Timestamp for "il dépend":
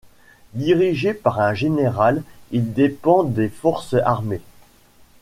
2.49-3.21